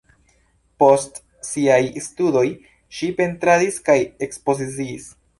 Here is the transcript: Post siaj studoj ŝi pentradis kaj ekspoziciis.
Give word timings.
Post 0.83 1.19
siaj 1.49 1.75
studoj 2.05 2.43
ŝi 2.99 3.09
pentradis 3.19 3.77
kaj 3.91 3.99
ekspoziciis. 4.29 5.07